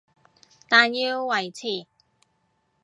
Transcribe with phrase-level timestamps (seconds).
[0.67, 1.87] 但要維持